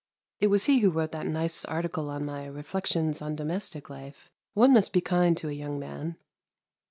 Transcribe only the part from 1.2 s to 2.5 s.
nice article on my"